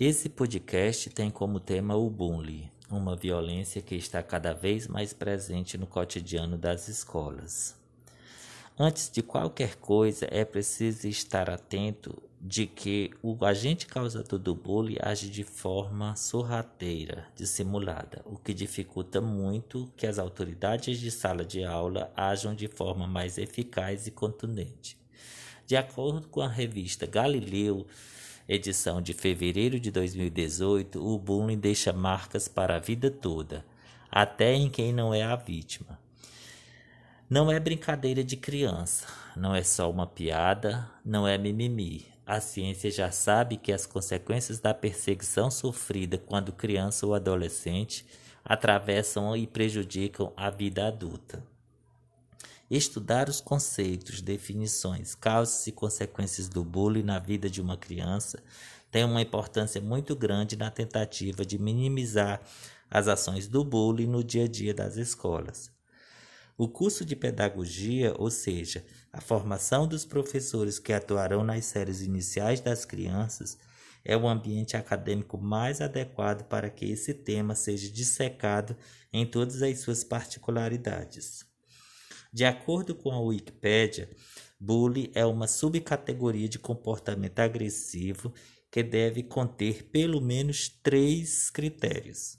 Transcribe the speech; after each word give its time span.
Esse 0.00 0.28
podcast 0.28 1.10
tem 1.10 1.28
como 1.28 1.58
tema 1.58 1.96
o 1.96 2.08
bullying, 2.08 2.70
uma 2.88 3.16
violência 3.16 3.82
que 3.82 3.96
está 3.96 4.22
cada 4.22 4.52
vez 4.52 4.86
mais 4.86 5.12
presente 5.12 5.76
no 5.76 5.88
cotidiano 5.88 6.56
das 6.56 6.86
escolas. 6.86 7.74
Antes 8.78 9.10
de 9.10 9.24
qualquer 9.24 9.74
coisa, 9.74 10.28
é 10.30 10.44
preciso 10.44 11.08
estar 11.08 11.50
atento 11.50 12.16
de 12.40 12.64
que 12.64 13.10
o 13.20 13.44
agente 13.44 13.88
causador 13.88 14.38
do 14.38 14.54
bullying 14.54 14.98
age 15.00 15.28
de 15.28 15.42
forma 15.42 16.14
sorrateira, 16.14 17.26
dissimulada, 17.34 18.22
o 18.24 18.38
que 18.38 18.54
dificulta 18.54 19.20
muito 19.20 19.92
que 19.96 20.06
as 20.06 20.20
autoridades 20.20 21.00
de 21.00 21.10
sala 21.10 21.44
de 21.44 21.64
aula 21.64 22.12
ajam 22.14 22.54
de 22.54 22.68
forma 22.68 23.08
mais 23.08 23.36
eficaz 23.36 24.06
e 24.06 24.12
contundente. 24.12 24.96
De 25.66 25.76
acordo 25.76 26.28
com 26.28 26.40
a 26.40 26.46
revista 26.46 27.04
Galileu, 27.04 27.84
edição 28.48 29.02
de 29.02 29.12
fevereiro 29.12 29.78
de 29.78 29.90
2018, 29.90 31.04
o 31.04 31.18
bullying 31.18 31.58
deixa 31.58 31.92
marcas 31.92 32.48
para 32.48 32.76
a 32.76 32.78
vida 32.78 33.10
toda, 33.10 33.64
até 34.10 34.54
em 34.54 34.70
quem 34.70 34.90
não 34.92 35.12
é 35.12 35.22
a 35.22 35.36
vítima. 35.36 35.98
Não 37.28 37.52
é 37.52 37.60
brincadeira 37.60 38.24
de 38.24 38.38
criança, 38.38 39.06
não 39.36 39.54
é 39.54 39.62
só 39.62 39.90
uma 39.90 40.06
piada, 40.06 40.88
não 41.04 41.28
é 41.28 41.36
mimimi. 41.36 42.06
A 42.26 42.40
ciência 42.40 42.90
já 42.90 43.10
sabe 43.10 43.58
que 43.58 43.70
as 43.70 43.84
consequências 43.84 44.58
da 44.58 44.72
perseguição 44.72 45.50
sofrida 45.50 46.16
quando 46.16 46.52
criança 46.52 47.06
ou 47.06 47.14
adolescente 47.14 48.06
atravessam 48.42 49.36
e 49.36 49.46
prejudicam 49.46 50.32
a 50.34 50.48
vida 50.48 50.86
adulta. 50.86 51.42
Estudar 52.70 53.30
os 53.30 53.40
conceitos, 53.40 54.20
definições, 54.20 55.14
causas 55.14 55.66
e 55.66 55.72
consequências 55.72 56.50
do 56.50 56.62
bullying 56.62 57.02
na 57.02 57.18
vida 57.18 57.48
de 57.48 57.62
uma 57.62 57.78
criança 57.78 58.42
tem 58.90 59.04
uma 59.04 59.22
importância 59.22 59.80
muito 59.80 60.14
grande 60.14 60.54
na 60.54 60.70
tentativa 60.70 61.46
de 61.46 61.58
minimizar 61.58 62.42
as 62.90 63.08
ações 63.08 63.48
do 63.48 63.64
bullying 63.64 64.06
no 64.06 64.22
dia 64.22 64.44
a 64.44 64.48
dia 64.48 64.74
das 64.74 64.96
escolas. 64.96 65.70
O 66.58 66.68
curso 66.68 67.06
de 67.06 67.16
pedagogia, 67.16 68.14
ou 68.18 68.30
seja, 68.30 68.84
a 69.10 69.20
formação 69.20 69.86
dos 69.86 70.04
professores 70.04 70.78
que 70.78 70.92
atuarão 70.92 71.42
nas 71.42 71.64
séries 71.64 72.02
iniciais 72.02 72.60
das 72.60 72.84
crianças, 72.84 73.56
é 74.04 74.14
o 74.14 74.28
ambiente 74.28 74.76
acadêmico 74.76 75.38
mais 75.38 75.80
adequado 75.80 76.44
para 76.44 76.68
que 76.68 76.84
esse 76.84 77.14
tema 77.14 77.54
seja 77.54 77.90
dissecado 77.90 78.76
em 79.10 79.24
todas 79.24 79.62
as 79.62 79.78
suas 79.78 80.04
particularidades. 80.04 81.47
De 82.32 82.44
acordo 82.44 82.94
com 82.94 83.10
a 83.10 83.20
Wikipédia, 83.20 84.10
bullying 84.60 85.10
é 85.14 85.24
uma 85.24 85.46
subcategoria 85.46 86.48
de 86.48 86.58
comportamento 86.58 87.38
agressivo 87.38 88.32
que 88.70 88.82
deve 88.82 89.22
conter 89.22 89.84
pelo 89.84 90.20
menos 90.20 90.68
três 90.82 91.48
critérios: 91.50 92.38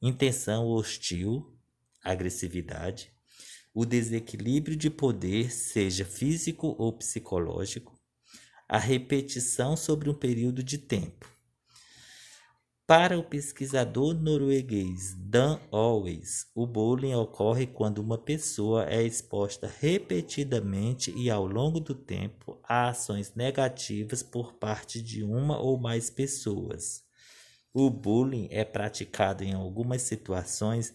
intenção 0.00 0.66
hostil, 0.66 1.54
agressividade, 2.02 3.12
o 3.74 3.84
desequilíbrio 3.84 4.76
de 4.76 4.88
poder, 4.88 5.52
seja 5.52 6.04
físico 6.04 6.74
ou 6.78 6.92
psicológico, 6.92 8.00
a 8.68 8.78
repetição 8.78 9.76
sobre 9.76 10.08
um 10.08 10.14
período 10.14 10.62
de 10.62 10.78
tempo. 10.78 11.39
Para 12.90 13.16
o 13.16 13.22
pesquisador 13.22 14.14
norueguês 14.14 15.14
Dan 15.16 15.60
Always, 15.70 16.48
o 16.52 16.66
bullying 16.66 17.14
ocorre 17.14 17.64
quando 17.64 17.98
uma 17.98 18.18
pessoa 18.18 18.84
é 18.90 19.00
exposta 19.00 19.72
repetidamente 19.78 21.14
e 21.16 21.30
ao 21.30 21.46
longo 21.46 21.78
do 21.78 21.94
tempo 21.94 22.58
a 22.64 22.88
ações 22.88 23.32
negativas 23.36 24.24
por 24.24 24.54
parte 24.54 25.00
de 25.00 25.22
uma 25.22 25.56
ou 25.56 25.78
mais 25.78 26.10
pessoas. 26.10 27.04
O 27.72 27.88
bullying 27.88 28.48
é 28.50 28.64
praticado 28.64 29.44
em 29.44 29.52
algumas 29.52 30.02
situações 30.02 30.92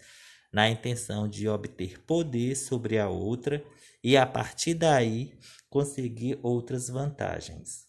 na 0.51 0.69
intenção 0.69 1.29
de 1.29 1.47
obter 1.47 2.03
poder 2.03 2.57
sobre 2.57 2.99
a 2.99 3.07
outra 3.07 3.63
e, 4.03 4.17
a 4.17 4.25
partir 4.25 4.73
daí, 4.73 5.31
conseguir 5.69 6.37
outras 6.43 6.89
vantagens. 6.89 7.84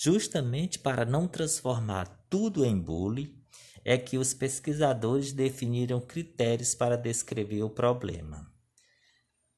Justamente 0.00 0.78
para 0.78 1.04
não 1.04 1.26
transformar 1.26 2.06
tudo 2.30 2.64
em 2.64 2.80
bullying, 2.80 3.36
é 3.84 3.98
que 3.98 4.16
os 4.16 4.32
pesquisadores 4.32 5.32
definiram 5.32 6.00
critérios 6.00 6.72
para 6.72 6.96
descrever 6.96 7.64
o 7.64 7.70
problema. 7.70 8.48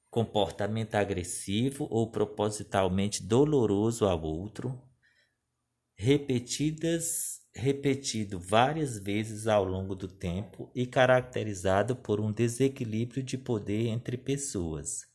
Comportamento 0.08 0.94
agressivo 0.94 1.86
ou 1.90 2.10
propositalmente 2.10 3.22
doloroso 3.22 4.06
ao 4.06 4.22
outro, 4.22 4.82
repetidas, 5.94 7.42
repetido 7.54 8.40
várias 8.40 8.98
vezes 8.98 9.46
ao 9.46 9.62
longo 9.62 9.94
do 9.94 10.08
tempo 10.08 10.72
e 10.74 10.86
caracterizado 10.86 11.94
por 11.94 12.18
um 12.18 12.32
desequilíbrio 12.32 13.22
de 13.22 13.36
poder 13.36 13.88
entre 13.88 14.16
pessoas. 14.16 15.09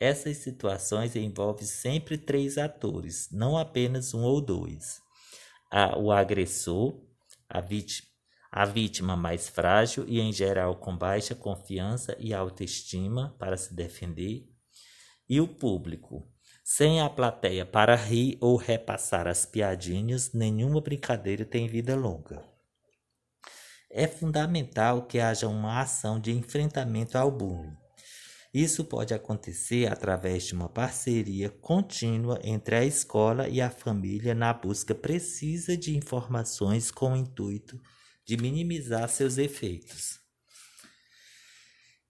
Essas 0.00 0.38
situações 0.38 1.14
envolvem 1.14 1.66
sempre 1.66 2.16
três 2.16 2.56
atores, 2.56 3.28
não 3.30 3.58
apenas 3.58 4.14
um 4.14 4.22
ou 4.22 4.40
dois. 4.40 4.98
A, 5.70 5.98
o 5.98 6.10
agressor, 6.10 6.98
a 7.46 7.60
vítima, 7.60 8.08
a 8.50 8.64
vítima 8.64 9.14
mais 9.14 9.46
frágil 9.46 10.06
e, 10.08 10.18
em 10.18 10.32
geral, 10.32 10.76
com 10.76 10.96
baixa 10.96 11.34
confiança 11.34 12.16
e 12.18 12.32
autoestima 12.32 13.36
para 13.38 13.58
se 13.58 13.74
defender, 13.74 14.48
e 15.28 15.38
o 15.38 15.46
público. 15.46 16.26
Sem 16.64 17.02
a 17.02 17.10
plateia 17.10 17.66
para 17.66 17.94
rir 17.94 18.38
ou 18.40 18.56
repassar 18.56 19.26
as 19.26 19.44
piadinhas, 19.44 20.32
nenhuma 20.32 20.80
brincadeira 20.80 21.44
tem 21.44 21.68
vida 21.68 21.94
longa. 21.94 22.42
É 23.90 24.06
fundamental 24.06 25.06
que 25.06 25.20
haja 25.20 25.46
uma 25.46 25.80
ação 25.80 26.18
de 26.18 26.32
enfrentamento 26.32 27.18
ao 27.18 27.30
bullying 27.30 27.76
isso 28.52 28.84
pode 28.84 29.14
acontecer 29.14 29.90
através 29.90 30.44
de 30.44 30.54
uma 30.54 30.68
parceria 30.68 31.48
contínua 31.50 32.40
entre 32.42 32.74
a 32.74 32.84
escola 32.84 33.48
e 33.48 33.60
a 33.60 33.70
família 33.70 34.34
na 34.34 34.52
busca 34.52 34.92
precisa 34.92 35.76
de 35.76 35.96
informações 35.96 36.90
com 36.90 37.12
o 37.12 37.16
intuito 37.16 37.80
de 38.26 38.36
minimizar 38.36 39.08
seus 39.08 39.38
efeitos. 39.38 40.18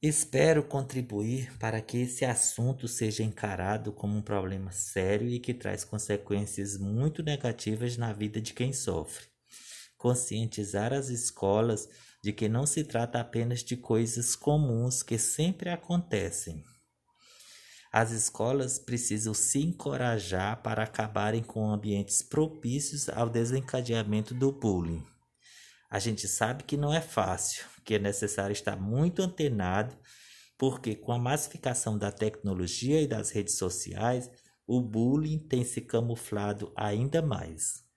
Espero 0.02 0.62
contribuir 0.62 1.58
para 1.58 1.82
que 1.82 1.98
esse 1.98 2.24
assunto 2.24 2.88
seja 2.88 3.22
encarado 3.22 3.92
como 3.92 4.16
um 4.16 4.22
problema 4.22 4.72
sério 4.72 5.28
e 5.28 5.38
que 5.38 5.52
traz 5.52 5.84
consequências 5.84 6.78
muito 6.78 7.22
negativas 7.22 7.98
na 7.98 8.10
vida 8.14 8.40
de 8.40 8.54
quem 8.54 8.72
sofre. 8.72 9.26
Conscientizar 9.98 10.94
as 10.94 11.10
escolas 11.10 11.86
de 12.22 12.32
que 12.32 12.48
não 12.48 12.66
se 12.66 12.84
trata 12.84 13.20
apenas 13.20 13.62
de 13.64 13.76
coisas 13.76 14.36
comuns 14.36 15.03
que 15.03 15.19
sempre 15.19 15.70
acontecem. 15.70 16.62
As 17.92 18.12
escolas 18.12 18.78
precisam 18.78 19.34
se 19.34 19.60
encorajar 19.60 20.62
para 20.62 20.84
acabarem 20.84 21.42
com 21.42 21.69
ambientes 21.70 22.22
propícios 22.22 23.09
ao 23.09 23.28
desencadeamento 23.28 24.32
do 24.32 24.53
bullying. 24.53 25.04
A 25.91 25.98
gente 25.98 26.28
sabe 26.28 26.62
que 26.62 26.76
não 26.76 26.94
é 26.94 27.00
fácil, 27.00 27.64
que 27.84 27.94
é 27.94 27.98
necessário 27.98 28.53
estar 28.53 28.76
muito 28.76 29.22
antenado, 29.22 29.97
porque 30.56 30.94
com 30.94 31.10
a 31.10 31.19
massificação 31.19 31.98
da 31.98 32.12
tecnologia 32.12 33.00
e 33.03 33.09
das 33.09 33.30
redes 33.30 33.56
sociais, 33.56 34.30
o 34.69 34.80
bullying 34.80 35.38
tem 35.38 35.64
se 35.64 35.80
camuflado 35.80 36.72
ainda 36.76 37.20
mais. 37.20 37.89